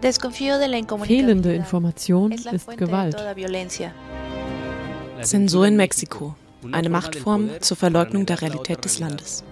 Fehlende 0.00 1.54
Information 1.54 2.32
ist 2.32 2.76
Gewalt. 2.76 3.16
Zensur 5.22 5.66
in 5.66 5.76
Mexiko. 5.76 6.36
Eine 6.70 6.88
Machtform 6.88 7.50
zur 7.60 7.76
Verleugnung 7.76 8.24
der 8.24 8.40
Realität 8.40 8.84
des 8.84 9.00
Landes. 9.00 9.42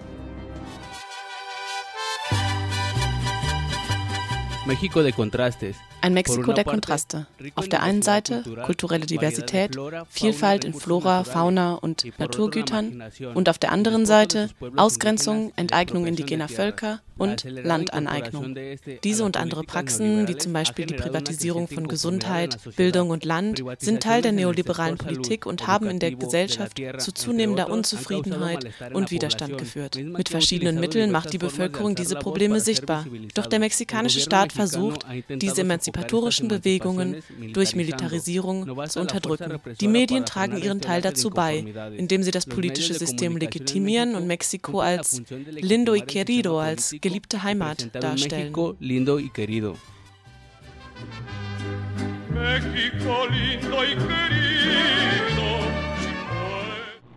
Ein 6.01 6.13
Mexiko 6.13 6.53
der 6.53 6.63
Kontraste. 6.63 7.27
Auf 7.55 7.69
der 7.69 7.83
einen 7.83 8.01
Seite 8.01 8.43
kulturelle 8.65 9.05
Diversität, 9.05 9.77
Vielfalt 10.09 10.65
in 10.65 10.73
Flora, 10.73 11.23
Fauna 11.23 11.75
und 11.75 12.05
Naturgütern 12.19 13.03
und 13.33 13.49
auf 13.49 13.57
der 13.57 13.71
anderen 13.71 14.05
Seite 14.05 14.49
Ausgrenzung, 14.75 15.51
Enteignung 15.55 16.05
indigener 16.05 16.49
Völker 16.49 17.01
und 17.17 17.43
Landaneignung. 17.43 18.55
Diese 19.03 19.23
und 19.23 19.37
andere 19.37 19.63
Praxen, 19.63 20.27
wie 20.27 20.37
zum 20.37 20.53
Beispiel 20.53 20.85
die 20.85 20.93
Privatisierung 20.93 21.67
von 21.67 21.87
Gesundheit, 21.87 22.57
Bildung 22.75 23.09
und 23.09 23.25
Land, 23.25 23.63
sind 23.79 24.03
Teil 24.03 24.21
der 24.21 24.31
neoliberalen 24.31 24.97
Politik 24.97 25.45
und 25.45 25.67
haben 25.67 25.89
in 25.89 25.99
der 25.99 26.11
Gesellschaft 26.11 26.81
zu 26.99 27.11
zunehmender 27.13 27.69
Unzufriedenheit 27.69 28.69
und 28.93 29.11
Widerstand 29.11 29.57
geführt. 29.57 29.95
Mit 29.95 30.29
verschiedenen 30.29 30.79
Mitteln 30.79 31.11
macht 31.11 31.33
die 31.33 31.37
Bevölkerung 31.37 31.95
diese 31.95 32.15
Probleme 32.15 32.59
sichtbar. 32.59 33.05
Doch 33.33 33.45
der 33.45 33.59
mexikanische 33.59 34.19
Staat 34.19 34.53
versucht, 34.53 35.05
diese 35.29 35.61
emanzipatorischen 35.61 36.47
Bewegungen 36.47 37.23
durch 37.53 37.75
Militarisierung 37.75 38.87
zu 38.87 38.99
unterdrücken. 38.99 39.59
Die 39.79 39.87
Medien 39.87 40.25
tragen 40.25 40.61
ihren 40.61 40.81
Teil 40.81 41.01
dazu 41.01 41.29
bei, 41.29 41.65
indem 41.97 42.23
sie 42.23 42.31
das 42.31 42.45
politische 42.45 42.93
System 42.93 43.37
legitimieren 43.37 44.15
und 44.15 44.27
Mexiko 44.27 44.79
als 44.79 45.21
lindo 45.49 45.95
y 45.95 46.05
querido, 46.05 46.59
als 46.59 46.95
geliebte 47.07 47.37
Heimat 47.37 47.93
darstellen. 47.93 48.53
lindo 48.79 49.19
y 49.19 49.29
querido. 49.29 49.75
México 52.33 53.27
lindo 53.31 53.83
y 53.85 53.95
querido. 53.95 55.47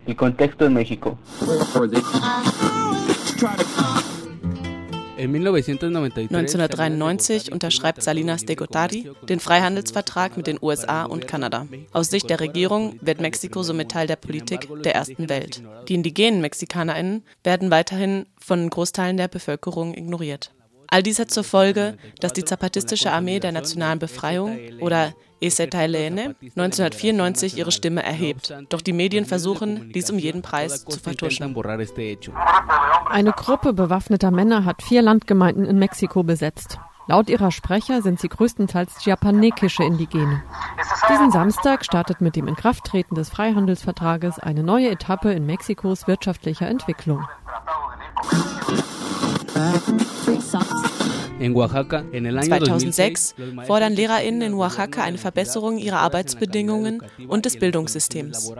El 0.05 0.15
contexto 0.15 0.65
en 0.65 0.73
México. 0.73 1.17
1993 5.21 7.51
unterschreibt 7.51 8.01
Salinas 8.01 8.45
de 8.45 8.55
Gortari 8.55 9.11
den 9.27 9.39
Freihandelsvertrag 9.39 10.37
mit 10.37 10.47
den 10.47 10.57
USA 10.61 11.03
und 11.03 11.27
Kanada. 11.27 11.67
Aus 11.91 12.09
Sicht 12.09 12.29
der 12.29 12.39
Regierung 12.39 12.97
wird 13.01 13.21
Mexiko 13.21 13.63
somit 13.63 13.91
Teil 13.91 14.07
der 14.07 14.15
Politik 14.15 14.67
der 14.83 14.95
ersten 14.95 15.29
Welt. 15.29 15.61
Die 15.87 15.95
indigenen 15.95 16.41
MexikanerInnen 16.41 17.23
werden 17.43 17.71
weiterhin 17.71 18.25
von 18.37 18.69
Großteilen 18.69 19.17
der 19.17 19.27
Bevölkerung 19.27 19.95
ignoriert. 19.95 20.51
All 20.93 21.01
dies 21.01 21.19
hat 21.19 21.31
zur 21.31 21.45
Folge, 21.45 21.97
dass 22.19 22.33
die 22.33 22.43
Zapatistische 22.43 23.13
Armee 23.13 23.39
der 23.39 23.53
nationalen 23.53 23.97
Befreiung 23.97 24.59
oder 24.81 25.13
EZLN 25.39 26.35
1994 26.41 27.57
ihre 27.57 27.71
Stimme 27.71 28.03
erhebt. 28.03 28.53
Doch 28.67 28.81
die 28.81 28.91
Medien 28.91 29.25
versuchen, 29.25 29.93
dies 29.93 30.11
um 30.11 30.19
jeden 30.19 30.41
Preis 30.41 30.83
zu 30.83 30.99
vertuschen. 30.99 31.55
Eine 33.09 33.31
Gruppe 33.31 33.71
bewaffneter 33.71 34.31
Männer 34.31 34.65
hat 34.65 34.83
vier 34.83 35.01
Landgemeinden 35.01 35.63
in 35.63 35.79
Mexiko 35.79 36.23
besetzt. 36.23 36.77
Laut 37.07 37.29
ihrer 37.29 37.51
Sprecher 37.51 38.01
sind 38.01 38.19
sie 38.19 38.27
größtenteils 38.27 38.99
chiapanekische 38.99 39.83
Indigene. 39.83 40.43
Diesen 41.09 41.31
Samstag 41.31 41.85
startet 41.85 42.19
mit 42.19 42.35
dem 42.35 42.49
Inkrafttreten 42.49 43.15
des 43.15 43.29
Freihandelsvertrages 43.29 44.39
eine 44.39 44.61
neue 44.61 44.89
Etappe 44.89 45.31
in 45.31 45.45
Mexikos 45.45 46.07
wirtschaftlicher 46.07 46.67
Entwicklung. 46.67 47.25
2006 51.39 53.35
fordern 53.65 53.93
LehrerInnen 53.93 54.41
in 54.41 54.53
Oaxaca 54.53 55.01
eine 55.03 55.17
Verbesserung 55.17 55.77
ihrer 55.77 55.99
Arbeitsbedingungen 55.99 57.01
und 57.27 57.45
des 57.45 57.57
Bildungssystems. 57.57 58.53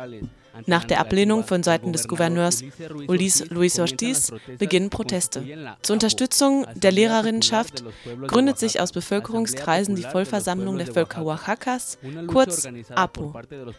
Nach 0.66 0.84
der 0.84 1.00
Ablehnung 1.00 1.44
von 1.44 1.64
Seiten 1.64 1.94
des 1.94 2.08
Gouverneurs 2.08 2.64
Ulis 3.08 3.50
Luis 3.50 3.80
Ortiz 3.80 4.32
beginnen 4.58 4.90
Proteste. 4.90 5.44
Zur 5.82 5.94
Unterstützung 5.94 6.66
der 6.76 6.92
Lehrerinnenschaft 6.92 7.84
gründet 8.28 8.60
sich 8.60 8.80
aus 8.80 8.92
Bevölkerungskreisen 8.92 9.96
die 9.96 10.04
Vollversammlung 10.04 10.78
der 10.78 10.88
Völker 10.88 11.26
Oaxacas, 11.26 11.98
kurz 12.28 12.68
APO. 12.94 13.34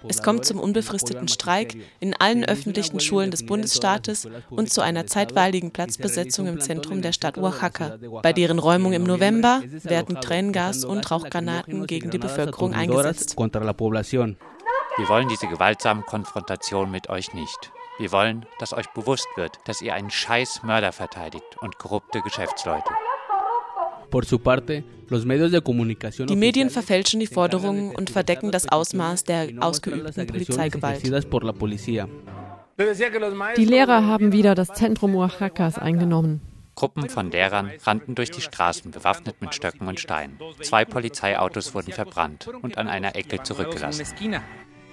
Es 0.09 0.23
kommt 0.23 0.45
zum 0.45 0.59
unbefristeten 0.59 1.29
Streik 1.29 1.77
in 2.01 2.15
allen 2.15 2.45
öffentlichen 2.45 3.01
Schulen 3.01 3.31
des 3.31 3.45
Bundesstaates 3.47 4.29
und 4.51 4.73
zu 4.73 4.81
einer 4.81 5.07
zeitweiligen 5.07 5.71
Platzbesetzung 5.73 6.47
im 6.47 6.61
Zentrum 6.61 7.03
der 7.03 7.13
Stadt 7.13 7.39
Oaxaca. 7.39 7.99
Bei 8.23 8.33
deren 8.33 8.59
Räumung 8.59 8.93
im 8.93 9.05
November 9.05 9.63
werden 9.83 10.21
Tränengas 10.21 10.85
und 10.85 11.11
Rauchgranaten 11.11 11.87
gegen 11.87 12.11
die 12.11 12.19
Bevölkerung 12.19 12.75
eingesetzt. 12.75 13.37
Wir 14.99 15.09
wollen 15.09 15.29
diese 15.29 15.47
gewaltsamen 15.47 16.05
Konfrontationen 16.05 16.91
mit 16.91 17.09
euch 17.09 17.33
nicht. 17.33 17.73
Wir 17.99 18.13
wollen, 18.13 18.45
dass 18.59 18.75
euch 18.75 18.89
bewusst 18.91 19.27
wird, 19.37 19.59
dass 19.65 19.81
ihr 19.81 19.95
einen 19.95 20.11
scheiß 20.11 20.63
Mörder 20.65 20.93
verteidigt 20.93 21.57
und 21.61 21.79
korrupte 21.79 22.21
Geschäftsleute. 22.21 22.91
Die 26.29 26.37
Medien 26.37 26.69
verfälschen 26.69 27.21
die 27.21 27.27
Forderungen 27.27 27.95
und 27.95 28.11
verdecken 28.11 28.51
das 28.51 28.69
Ausmaß 28.69 29.25
der 29.25 29.49
ausgeübten 29.61 30.27
Polizeigewalt. 30.27 31.03
Die 33.57 33.65
Lehrer 33.65 34.07
haben 34.07 34.33
wieder 34.33 34.55
das 34.55 34.69
Zentrum 34.69 35.15
Oaxacas 35.15 35.79
eingenommen. 35.79 36.43
Gruppen 36.75 37.09
von 37.09 37.31
Lehrern 37.31 37.71
rannten 37.85 38.15
durch 38.15 38.31
die 38.31 38.41
Straßen, 38.41 38.91
bewaffnet 38.91 39.41
mit 39.41 39.55
Stöcken 39.55 39.89
und 39.89 40.01
Steinen. 40.01 40.39
Zwei 40.63 40.85
Polizeiautos 40.85 41.75
wurden 41.75 41.93
verbrannt 41.93 42.49
und 42.49 42.77
an 42.79 42.89
einer 42.89 43.15
Ecke 43.15 43.43
zurückgelassen. 43.43 44.07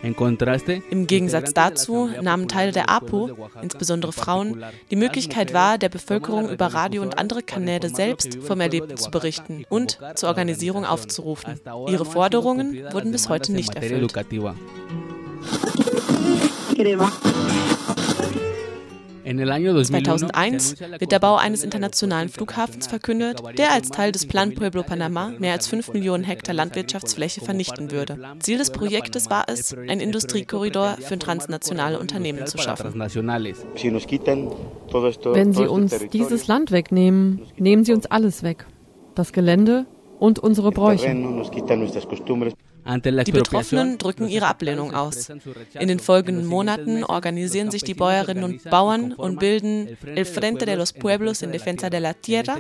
Im 0.02 1.08
Gegensatz 1.08 1.54
dazu 1.54 2.10
nahmen 2.22 2.48
Teile 2.48 2.72
der 2.72 2.90
APO, 2.90 3.50
insbesondere 3.62 4.14
Frauen, 4.14 4.64
die 4.92 4.96
Möglichkeit 4.96 5.54
wahr, 5.54 5.78
der 5.78 5.90
Bevölkerung 5.90 6.50
über 6.50 6.68
Radio 6.68 7.02
und 7.02 7.18
andere 7.18 7.44
Kanäle 7.44 7.90
selbst 7.90 8.38
vom 8.42 8.62
Erlebten 8.62 8.98
zu 8.98 9.12
berichten 9.12 9.66
und 9.70 10.00
zur 10.16 10.30
Organisierung 10.30 10.86
aufzurufen. 10.86 11.60
Ihre 11.88 12.06
Forderungen 12.06 12.82
wurden 12.92 13.12
bis 13.12 13.28
heute 13.30 13.52
nicht 13.52 13.76
erfüllt. 13.76 14.14
2001 19.24 20.80
wird 21.00 21.12
der 21.12 21.20
Bau 21.20 21.36
eines 21.36 21.64
internationalen 21.64 22.30
Flughafens 22.30 22.88
verkündet, 22.88 23.42
der 23.58 23.74
als 23.74 23.90
Teil 23.90 24.12
des 24.12 24.26
Plan 24.26 24.54
Pueblo 24.54 24.84
Panama 24.84 25.34
mehr 25.40 25.54
als 25.54 25.68
5 25.68 25.94
Millionen 25.94 26.24
Hektar 26.24 26.54
Landwirtschaftsfläche 26.54 27.42
vernichten 27.42 27.92
würde. 27.92 28.18
Ziel 28.40 28.58
des 28.58 28.72
Projektes 28.72 29.30
war 29.30 29.46
es, 29.48 29.74
einen 29.74 30.02
Industriekorridor 30.02 30.98
für 31.00 31.20
transnationale 31.20 32.00
Unternehmen 32.00 32.46
zu 32.46 32.58
schaffen. 32.58 32.94
Wenn 32.94 33.10
Sie 35.54 35.68
uns 35.68 35.96
dieses 36.12 36.48
Land 36.48 36.72
wegnehmen, 36.72 37.42
nehmen 37.58 37.84
Sie 37.84 37.94
uns 37.94 38.06
alles 38.06 38.44
weg. 38.44 38.66
Das 39.16 39.34
Gelände 39.34 39.86
und 40.20 40.40
unsere 40.40 40.72
Bräuche. 40.72 41.08
Die 42.90 43.32
Betroffenen 43.32 44.00
drücken 44.00 44.28
ihre 44.28 44.48
Ablehnung 44.48 44.96
aus. 44.96 45.30
In 45.80 45.88
den 45.88 46.00
folgenden 46.00 46.48
Monaten 46.48 47.04
organisieren 47.04 47.70
sich 47.70 47.84
die 47.84 47.94
Bäuerinnen 47.94 48.44
und 48.44 48.64
Bauern 48.64 49.14
und 49.14 49.40
bilden 49.40 49.96
El 50.16 50.26
Frente 50.26 50.66
de 50.66 50.76
los 50.76 50.94
Pueblos 50.94 51.44
en 51.44 51.52
Defensa 51.52 51.92
de 51.92 52.00
la 52.00 52.14
Tierra, 52.14 52.58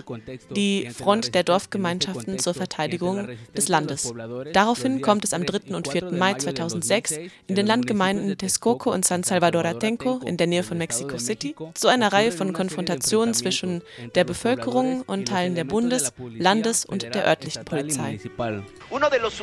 die 0.55 0.89
Front 0.91 1.33
der 1.33 1.43
Dorfgemeinschaften 1.43 2.37
zur 2.37 2.53
Verteidigung 2.53 3.29
des 3.57 3.69
Landes. 3.69 4.13
Daraufhin 4.53 5.01
kommt 5.01 5.23
es 5.23 5.33
am 5.33 5.45
3. 5.45 5.75
und 5.75 5.87
4. 5.87 6.11
Mai 6.11 6.35
2006 6.35 7.17
in 7.47 7.55
den 7.55 7.65
Landgemeinden 7.65 8.37
Texcoco 8.37 8.93
und 8.93 9.05
San 9.05 9.23
Salvador 9.23 9.65
Atenco 9.65 10.19
in 10.23 10.37
der 10.37 10.47
Nähe 10.47 10.63
von 10.63 10.77
Mexico 10.77 11.17
City 11.17 11.55
zu 11.73 11.87
einer 11.87 12.13
Reihe 12.13 12.31
von 12.31 12.53
Konfrontationen 12.53 13.33
zwischen 13.33 13.81
der 14.13 14.25
Bevölkerung 14.25 15.01
und 15.07 15.27
Teilen 15.27 15.55
der 15.55 15.63
Bundes-, 15.63 16.13
Landes- 16.37 16.85
und 16.85 17.15
der 17.15 17.25
örtlichen 17.25 17.65
Polizei. 17.65 18.19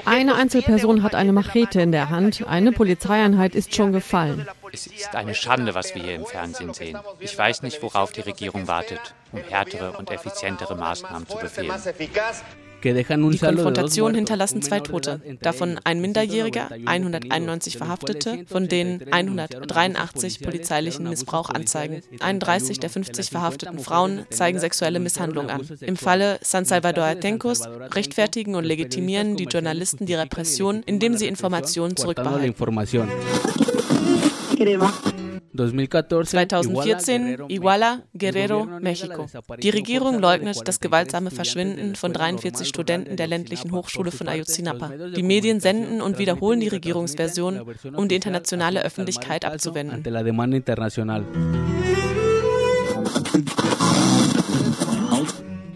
Eine 0.04 0.34
Einzelperson 0.36 0.75
hat 1.02 1.14
eine 1.14 1.32
Machete 1.32 1.80
in 1.80 1.92
der 1.92 2.10
Hand. 2.10 2.46
Eine 2.46 2.72
Polizeieinheit 2.72 3.54
ist 3.54 3.74
schon 3.74 3.92
gefallen. 3.92 4.46
Es 4.72 4.86
ist 4.86 5.14
eine 5.14 5.34
Schande, 5.34 5.74
was 5.74 5.94
wir 5.94 6.02
hier 6.02 6.14
im 6.14 6.26
Fernsehen 6.26 6.74
sehen. 6.74 6.98
Ich 7.20 7.36
weiß 7.36 7.62
nicht, 7.62 7.82
worauf 7.82 8.12
die 8.12 8.22
Regierung 8.22 8.66
wartet, 8.66 9.14
um 9.32 9.40
härtere 9.40 9.92
und 9.92 10.10
effizientere 10.10 10.76
Maßnahmen 10.76 11.28
zu 11.28 11.38
befehlen. 11.38 11.72
Die 12.82 13.38
Konfrontationen 13.38 14.14
hinterlassen 14.14 14.62
zwei 14.62 14.80
Tote, 14.80 15.20
davon 15.42 15.80
ein 15.84 16.00
Minderjähriger, 16.00 16.68
191 16.84 17.78
Verhaftete, 17.78 18.44
von 18.46 18.68
denen 18.68 19.02
183 19.10 20.40
polizeilichen 20.40 21.08
Missbrauch 21.08 21.50
anzeigen. 21.50 22.02
31 22.20 22.78
der 22.78 22.90
50 22.90 23.30
verhafteten 23.30 23.78
Frauen 23.78 24.26
zeigen 24.30 24.58
sexuelle 24.58 25.00
Misshandlung 25.00 25.50
an. 25.50 25.62
Im 25.80 25.96
Falle 25.96 26.38
San 26.42 26.64
Salvador 26.64 27.04
Atencos 27.04 27.66
rechtfertigen 27.92 28.54
und 28.54 28.64
legitimieren 28.64 29.36
die 29.36 29.44
Journalisten 29.44 30.06
die 30.06 30.14
Repression, 30.14 30.82
indem 30.86 31.16
sie 31.16 31.26
Informationen 31.26 31.96
zurückbehalten. 31.96 32.54
2014 35.56 37.44
Iguala, 37.48 38.02
Guerrero, 38.14 38.66
Mexiko. 38.80 39.26
Die 39.62 39.70
Regierung 39.70 40.18
leugnet 40.18 40.66
das 40.66 40.80
gewaltsame 40.80 41.30
Verschwinden 41.30 41.96
von 41.96 42.12
43 42.12 42.68
Studenten 42.68 43.16
der 43.16 43.26
ländlichen 43.26 43.72
Hochschule 43.72 44.10
von 44.10 44.28
Ayotzinapa. 44.28 44.90
Die 45.16 45.22
Medien 45.22 45.60
senden 45.60 46.02
und 46.02 46.18
wiederholen 46.18 46.60
die 46.60 46.68
Regierungsversion, 46.68 47.60
um 47.94 48.08
die 48.08 48.16
internationale 48.16 48.82
Öffentlichkeit 48.84 49.44
abzuwenden. 49.44 50.02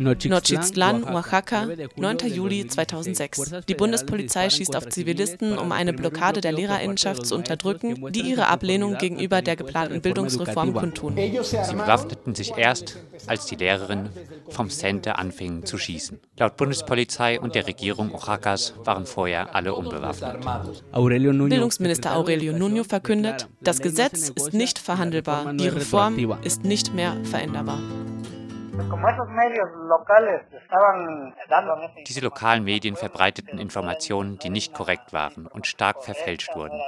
Nochiztlan, 0.00 1.04
Oaxaca, 1.04 1.68
9. 1.96 2.18
Juli 2.32 2.66
2006. 2.66 3.52
Die 3.68 3.74
Bundespolizei 3.74 4.48
schießt 4.48 4.74
auf 4.74 4.88
Zivilisten, 4.88 5.58
um 5.58 5.72
eine 5.72 5.92
Blockade 5.92 6.40
der 6.40 6.52
Lehrerinnenschaft 6.52 7.26
zu 7.26 7.34
unterdrücken, 7.34 8.10
die 8.10 8.20
ihre 8.22 8.46
Ablehnung 8.46 8.96
gegenüber 8.96 9.42
der 9.42 9.56
geplanten 9.56 10.00
Bildungsreform 10.00 10.72
kundtun. 10.72 11.16
Sie 11.16 11.74
bewaffneten 11.74 12.34
sich 12.34 12.52
erst, 12.56 12.96
als 13.26 13.44
die 13.44 13.56
Lehrerinnen 13.56 14.08
vom 14.48 14.70
Center 14.70 15.18
anfingen 15.18 15.66
zu 15.66 15.76
schießen. 15.76 16.18
Laut 16.38 16.56
Bundespolizei 16.56 17.38
und 17.38 17.54
der 17.54 17.66
Regierung 17.66 18.14
Oaxacas 18.14 18.72
waren 18.84 19.04
vorher 19.04 19.54
alle 19.54 19.74
unbewaffnet. 19.74 20.38
Bildungsminister 20.92 22.16
Aurelio 22.16 22.54
Nuño 22.54 22.84
verkündet, 22.84 23.48
das 23.60 23.80
Gesetz 23.80 24.30
ist 24.30 24.54
nicht 24.54 24.78
verhandelbar, 24.78 25.52
die 25.52 25.68
Reform 25.68 26.18
ist 26.42 26.64
nicht 26.64 26.94
mehr 26.94 27.18
veränderbar. 27.24 27.80
Diese 32.06 32.20
lokalen 32.20 32.64
Medien 32.64 32.96
verbreiteten 32.96 33.58
Informationen, 33.58 34.38
die 34.38 34.50
nicht 34.50 34.72
korrekt 34.72 35.12
waren 35.12 35.46
und 35.46 35.66
stark 35.66 36.02
verfälscht 36.02 36.54
wurden. 36.54 36.80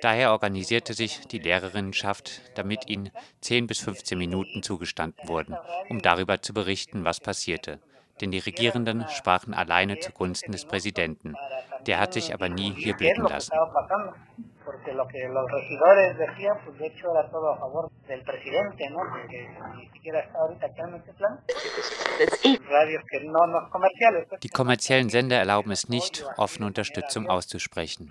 Daher 0.00 0.32
organisierte 0.32 0.94
sich 0.94 1.26
die 1.26 1.38
Lehrerinnenschaft, 1.38 2.42
damit 2.54 2.88
ihnen 2.88 3.10
10 3.40 3.66
bis 3.66 3.80
15 3.80 4.16
Minuten 4.16 4.62
zugestanden 4.62 5.28
wurden, 5.28 5.56
um 5.88 6.00
darüber 6.00 6.42
zu 6.42 6.54
berichten, 6.54 7.04
was 7.04 7.20
passierte. 7.20 7.80
Denn 8.20 8.30
die 8.30 8.38
Regierenden 8.38 9.06
sprachen 9.08 9.52
alleine 9.52 9.98
zugunsten 9.98 10.52
des 10.52 10.64
Präsidenten. 10.64 11.34
Der 11.86 11.98
hat 12.00 12.12
sich 12.12 12.32
aber 12.32 12.48
nie 12.48 12.72
hier 12.72 12.96
blicken 12.96 13.26
lassen 13.26 13.52
porque 14.66 14.92
lo 14.92 15.06
que 15.06 15.28
los 15.28 15.50
regidores 15.50 16.18
decían, 16.18 16.58
pues 16.64 16.78
de 16.78 16.86
hecho 16.88 17.06
era 17.12 17.30
todo 17.30 17.54
a 17.54 17.58
favor 17.58 17.90
del 18.08 18.22
presidente, 18.22 18.90
¿no? 18.90 18.98
Porque 18.98 19.48
ni 19.76 19.88
siquiera 19.90 20.20
está 20.20 20.38
ahorita 20.40 20.66
acá 20.66 20.82
en 20.88 20.94
este 20.96 21.12
plan. 21.14 21.40
Radios 22.68 23.04
que 23.08 23.20
no, 23.24 23.46
no 23.46 23.70
comerciales. 23.70 24.26
Die 24.42 24.50
kommerziellen 24.50 25.08
Sender 25.08 25.38
erlauben 25.38 25.72
es 25.72 25.88
nicht, 25.88 26.24
offene 26.36 26.66
Unterstützung 26.66 27.28
auszusprechen. 27.28 28.10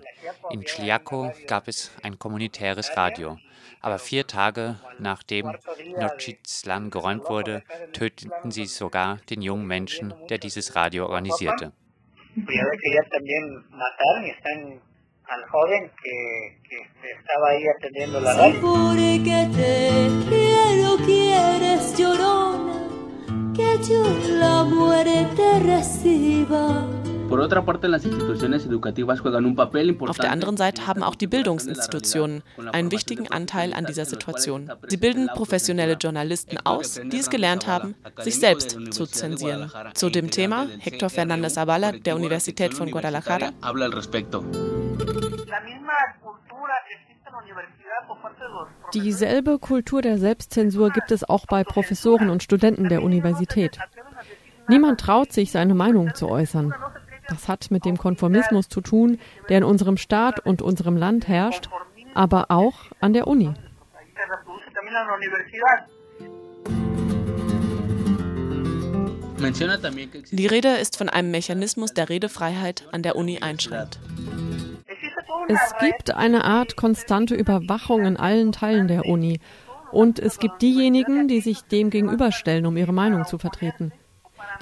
In 0.50 0.62
Chliaco 0.64 1.32
gab 1.46 1.68
es 1.68 1.92
ein 2.02 2.18
kommunitäres 2.18 2.96
Radio. 2.96 3.36
Aber 3.82 3.98
vier 3.98 4.26
Tage 4.26 4.76
nachdem 4.98 5.52
Nochiztlan 6.00 6.90
geräumt 6.90 7.28
wurde, 7.28 7.62
töteten 7.92 8.50
sie 8.50 8.66
sogar 8.66 9.18
den 9.28 9.42
jungen 9.42 9.66
Menschen, 9.66 10.14
der 10.28 10.38
dieses 10.38 10.74
Radio 10.74 11.06
organisierte 11.06 11.72
al 15.28 15.44
joven 15.48 15.90
que, 16.02 16.58
que 16.68 17.10
estaba 17.10 17.50
ahí 17.50 17.64
atendiendo 17.68 18.20
la 18.20 18.34
radio. 18.34 18.60
Porque 18.60 19.48
te 19.56 20.08
quiero, 20.28 20.96
quieres 21.04 21.96
llorona, 21.96 22.88
que 23.54 23.78
yo 23.88 24.04
la 24.38 24.64
muerte 24.64 25.58
reciba. 25.60 26.86
Auf 27.28 27.48
der 30.18 30.30
anderen 30.30 30.56
Seite 30.56 30.86
haben 30.86 31.02
auch 31.02 31.14
die 31.16 31.26
Bildungsinstitutionen 31.26 32.42
einen 32.72 32.92
wichtigen 32.92 33.28
Anteil 33.30 33.72
an 33.72 33.84
dieser 33.84 34.04
Situation. 34.04 34.70
Sie 34.86 34.96
bilden 34.96 35.28
professionelle 35.34 35.94
Journalisten 35.94 36.58
aus, 36.64 37.00
die 37.04 37.18
es 37.18 37.28
gelernt 37.28 37.66
haben, 37.66 37.94
sich 38.20 38.38
selbst 38.38 38.78
zu 38.92 39.06
zensieren. 39.06 39.70
Zu 39.94 40.10
dem 40.10 40.30
Thema 40.30 40.66
Hector 40.78 41.08
Fernández 41.08 41.54
Zavala 41.54 41.92
der 41.92 42.16
Universität 42.16 42.74
von 42.74 42.90
Guadalajara. 42.90 43.50
Dieselbe 48.94 49.58
Kultur 49.58 50.00
der 50.02 50.18
Selbstzensur 50.18 50.90
gibt 50.90 51.10
es 51.10 51.28
auch 51.28 51.46
bei 51.46 51.64
Professoren 51.64 52.30
und 52.30 52.42
Studenten 52.42 52.88
der 52.88 53.02
Universität. 53.02 53.78
Niemand 54.68 55.00
traut 55.00 55.32
sich, 55.32 55.52
seine 55.52 55.74
Meinung 55.74 56.14
zu 56.14 56.28
äußern. 56.28 56.74
Das 57.28 57.48
hat 57.48 57.70
mit 57.70 57.84
dem 57.84 57.96
Konformismus 57.96 58.68
zu 58.68 58.80
tun, 58.80 59.18
der 59.48 59.58
in 59.58 59.64
unserem 59.64 59.96
Staat 59.96 60.44
und 60.44 60.62
unserem 60.62 60.96
Land 60.96 61.28
herrscht, 61.28 61.68
aber 62.14 62.46
auch 62.50 62.74
an 63.00 63.12
der 63.12 63.26
Uni. 63.26 63.52
Die 70.30 70.46
Rede 70.46 70.76
ist 70.76 70.96
von 70.96 71.08
einem 71.08 71.30
Mechanismus 71.30 71.92
der 71.92 72.08
Redefreiheit 72.08 72.88
an 72.92 73.02
der 73.02 73.16
Uni 73.16 73.40
einschränkt. 73.40 73.98
Es 75.48 75.74
gibt 75.78 76.10
eine 76.10 76.44
Art 76.44 76.76
konstante 76.76 77.34
Überwachung 77.34 78.04
in 78.04 78.16
allen 78.16 78.52
Teilen 78.52 78.88
der 78.88 79.06
Uni. 79.06 79.40
Und 79.92 80.18
es 80.18 80.38
gibt 80.38 80.62
diejenigen, 80.62 81.28
die 81.28 81.40
sich 81.40 81.62
dem 81.62 81.90
gegenüberstellen, 81.90 82.66
um 82.66 82.76
ihre 82.76 82.92
Meinung 82.92 83.24
zu 83.26 83.38
vertreten. 83.38 83.92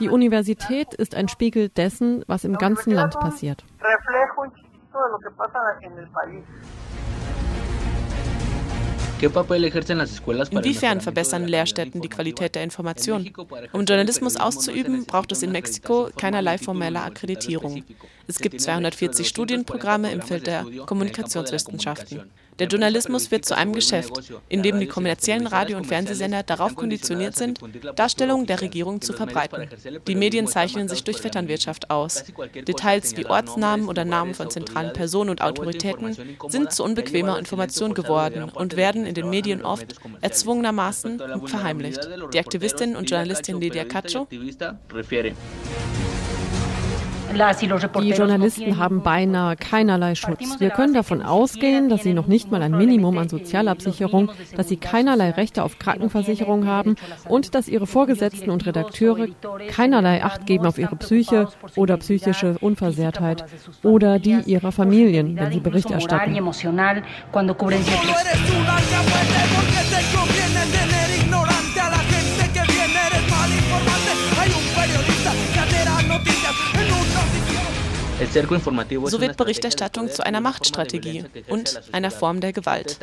Die 0.01 0.09
Universität 0.09 0.95
ist 0.95 1.15
ein 1.15 1.29
Spiegel 1.29 1.69
dessen, 1.69 2.25
was 2.27 2.45
im 2.45 2.57
ganzen 2.57 2.91
Land 2.93 3.19
passiert. 3.21 3.65
Inwiefern 10.51 11.01
verbessern 11.01 11.45
Lehrstätten 11.47 12.01
die 12.01 12.09
Qualität 12.09 12.55
der 12.55 12.65
Information? 12.65 13.31
Um 13.73 13.85
Journalismus 13.85 14.37
auszuüben, 14.37 15.07
braucht 15.07 15.33
es 15.33 15.43
in 15.43 15.53
Mexiko 15.53 16.11
keinerlei 16.17 16.59
formelle 16.59 17.01
Akkreditierung. 17.01 17.85
Es 18.27 18.39
gibt 18.39 18.61
240 18.61 19.29
Studienprogramme 19.29 20.11
im 20.13 20.23
Feld 20.23 20.47
der 20.47 20.65
Kommunikationswissenschaften. 20.87 22.31
Der 22.61 22.69
Journalismus 22.69 23.33
wird 23.33 23.45
zu 23.45 23.57
einem 23.57 23.73
Geschäft, 23.73 24.33
in 24.49 24.63
dem 24.63 24.79
die 24.79 24.87
kommerziellen 24.87 25.49
Radio- 25.49 25.77
und 25.77 25.87
Fernsehsender 25.87 26.45
darauf 26.45 26.77
konditioniert 26.77 27.35
sind, 27.35 27.59
Darstellungen 27.97 28.47
der 28.47 28.61
Regierung 28.61 29.01
zu 29.01 29.13
verbreiten. 29.13 29.69
Die 30.07 30.15
Medien 30.15 30.47
zeichnen 30.47 30.89
sich 30.89 31.03
durch 31.03 31.19
Vetternwirtschaft 31.19 31.91
aus. 31.91 32.25
Details 32.55 33.17
wie 33.17 33.27
Ortsnamen 33.27 33.89
oder 33.89 34.05
Namen 34.05 34.35
von 34.35 34.51
zentralen 34.51 34.93
Personen 34.93 35.31
und 35.31 35.43
Autoritäten 35.43 36.17
sind 36.49 36.73
zu 36.73 36.85
unbequemer 36.85 37.39
Information 37.39 37.93
geworden 37.93 38.45
und 38.45 38.77
werden 38.77 39.05
in 39.05 39.15
den 39.15 39.31
Medien 39.31 39.65
oft 39.65 39.97
erzwungenermaßen 40.21 41.21
verheimlicht. 41.47 42.09
Die 42.33 42.39
Aktivistin 42.39 42.95
und 42.95 43.11
Journalistin 43.11 43.61
Lydia 43.61 43.85
Cacho 43.85 44.29
die 47.35 48.11
Journalisten 48.11 48.79
haben 48.79 49.03
beinahe 49.03 49.57
keinerlei 49.57 50.15
Schutz. 50.15 50.61
Wir 50.61 50.71
können 50.71 50.95
davon 50.95 51.23
ausgehen, 51.23 51.89
dass 51.89 52.03
sie 52.03 52.15
noch 52.15 52.27
nicht 52.27 52.51
mal 52.51 52.63
ein 52.63 52.77
Minimum 52.77 53.19
an 53.19 53.29
Sozialabsicherung, 53.29 54.31
dass 54.57 54.69
sie 54.69 54.77
keinerlei 54.77 55.31
Rechte 55.31 55.63
auf 55.63 55.79
Krankenversicherung 55.79 56.67
haben 56.67 56.97
und 57.29 57.55
dass 57.55 57.69
ihre 57.69 57.87
Vorgesetzten 57.87 58.51
und 58.51 58.67
Redakteure 58.67 59.29
keinerlei 59.69 60.23
Acht 60.23 60.47
geben 60.47 60.67
auf 60.67 60.79
ihre 60.79 60.97
Psyche 60.97 61.49
oder 61.77 61.97
psychische 61.99 62.57
Unversehrtheit 62.61 63.45
oder 63.83 64.19
die 64.19 64.39
ihrer 64.47 64.73
Familien, 64.73 65.37
wenn 65.37 65.53
sie 65.53 65.61
Bericht 65.61 65.91
erstatten. 65.91 66.35
So 78.35 79.21
wird 79.21 79.37
Berichterstattung 79.37 80.11
zu 80.11 80.27
einer 80.27 80.41
Machtstrategie 80.41 81.25
und 81.49 81.81
einer 81.93 82.11
Form 82.11 82.41
der 82.41 82.53
Gewalt. 82.53 82.99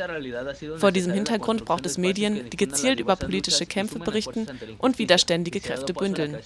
Vor 0.76 0.92
diesem 0.92 1.12
Hintergrund 1.12 1.64
braucht 1.64 1.86
es 1.86 1.96
Medien, 1.96 2.50
die 2.50 2.56
gezielt 2.56 3.00
über 3.00 3.16
politische 3.16 3.66
Kämpfe 3.66 3.98
berichten 3.98 4.46
und 4.78 4.98
widerständige 4.98 5.60
Kräfte 5.60 5.94
bündeln. 5.94 6.36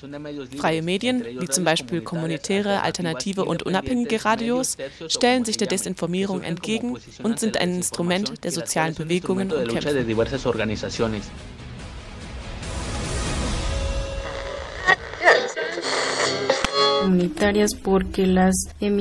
Freie 0.56 0.82
Medien, 0.82 1.24
wie 1.40 1.48
zum 1.48 1.64
Beispiel 1.64 2.00
kommunitäre, 2.00 2.82
alternative 2.82 3.44
und 3.44 3.64
unabhängige 3.64 4.24
Radios, 4.24 4.76
stellen 5.08 5.44
sich 5.44 5.56
der 5.56 5.68
Desinformierung 5.68 6.42
entgegen 6.42 6.96
und 7.22 7.40
sind 7.40 7.56
ein 7.56 7.74
Instrument 7.74 8.44
der 8.44 8.52
sozialen 8.52 8.94
Bewegungen 8.94 9.50
und 9.52 9.68
Kämpfe. 9.68 10.04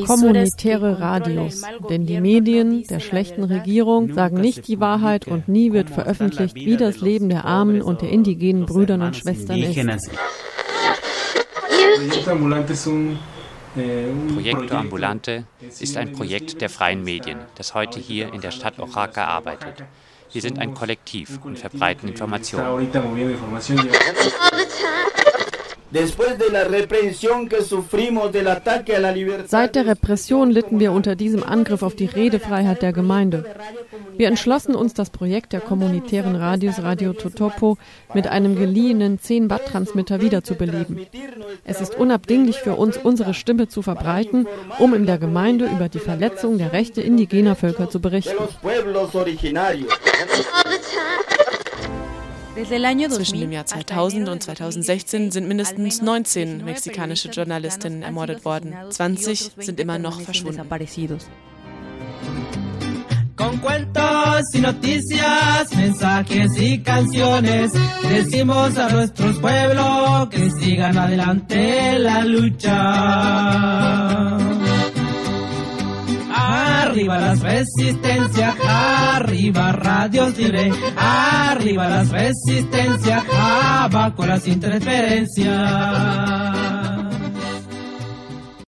Kommunitäre 0.05 0.99
Radios, 0.99 1.61
denn 1.89 2.05
die 2.05 2.21
Medien 2.21 2.83
der 2.83 2.99
schlechten 2.99 3.43
Regierung 3.43 4.13
sagen 4.13 4.39
nicht 4.39 4.67
die 4.67 4.79
Wahrheit 4.79 5.27
und 5.27 5.47
nie 5.47 5.73
wird 5.73 5.89
veröffentlicht, 5.89 6.55
wie 6.55 6.77
das 6.77 7.01
Leben 7.01 7.29
der 7.29 7.45
Armen 7.45 7.81
und 7.81 8.01
der 8.01 8.09
indigenen 8.09 8.65
Brüder 8.65 8.95
und 8.95 9.15
Schwestern 9.15 9.57
ist. 9.57 10.09
Proyecto 14.33 14.75
Ambulante 14.75 15.43
ist 15.79 15.97
ein 15.97 16.13
Projekt 16.13 16.61
der 16.61 16.69
freien 16.69 17.03
Medien, 17.03 17.39
das 17.55 17.73
heute 17.73 17.99
hier 17.99 18.33
in 18.33 18.41
der 18.41 18.51
Stadt 18.51 18.79
Oaxaca 18.79 19.25
arbeitet. 19.25 19.83
Wir 20.31 20.41
sind 20.41 20.59
ein 20.59 20.73
Kollektiv 20.73 21.39
und 21.43 21.59
verbreiten 21.59 22.09
Informationen. 22.09 22.85
Seit 29.47 29.75
der 29.75 29.85
Repression 29.87 30.51
litten 30.51 30.79
wir 30.79 30.91
unter 30.91 31.15
diesem 31.15 31.43
Angriff 31.43 31.83
auf 31.83 31.95
die 31.95 32.05
Redefreiheit 32.05 32.81
der 32.81 32.91
Gemeinde. 32.91 33.45
Wir 34.17 34.27
entschlossen 34.27 34.75
uns, 34.75 34.93
das 34.93 35.09
Projekt 35.09 35.53
der 35.53 35.61
kommunitären 35.61 36.35
Radios 36.35 36.81
Radio 36.81 37.13
Totopo 37.13 37.77
mit 38.13 38.27
einem 38.27 38.55
geliehenen 38.55 39.19
10-Watt-Transmitter 39.19 40.21
wiederzubeleben. 40.21 41.05
Es 41.63 41.81
ist 41.81 41.95
unabdinglich 41.95 42.57
für 42.57 42.75
uns, 42.75 42.97
unsere 42.97 43.33
Stimme 43.33 43.67
zu 43.67 43.81
verbreiten, 43.81 44.47
um 44.79 44.93
in 44.93 45.05
der 45.05 45.17
Gemeinde 45.17 45.65
über 45.65 45.89
die 45.89 45.99
Verletzung 45.99 46.57
der 46.57 46.73
Rechte 46.73 47.01
indigener 47.01 47.55
Völker 47.55 47.89
zu 47.89 48.01
berichten. 48.01 48.35
Zwischen 52.55 53.39
dem 53.41 53.51
Jahr 53.51 53.65
2000 53.65 54.29
und 54.29 54.41
2016 54.43 55.31
sind 55.31 55.47
mindestens 55.47 56.01
19 56.01 56.63
mexikanische 56.63 57.29
Journalistinnen 57.29 58.01
ermordet 58.01 58.45
worden. 58.45 58.73
20 58.89 59.51
sind 59.57 59.79
immer 59.79 59.99
noch 59.99 60.21
verschwunden. 60.21 60.69
Con 63.35 63.57
cuentos 63.57 64.43
y 64.53 64.61
noticias, 64.61 65.75
mensajes 65.75 66.57
y 66.57 66.79
canciones, 66.81 67.73
decimos 68.07 68.77
a 68.77 68.89
nuestros 68.89 69.37
pueblos 69.39 70.29
que 70.29 70.49
sigan 70.51 70.97
adelante 70.97 71.99
la 71.99 72.23
lucha. 72.23 73.75
Arriba 76.95 77.17
las 77.17 77.41
resistencias, 77.41 78.55
arriba 78.65 79.73
radios 79.73 80.37
libre, 80.37 80.71
arriba 80.95 81.89
las 81.89 82.09
resistencias, 82.09 83.21
abajo 83.37 84.25
las 84.25 84.47
interferencias. 84.47 86.74